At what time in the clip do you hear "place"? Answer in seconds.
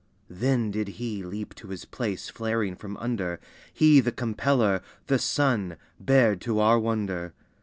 1.85-2.27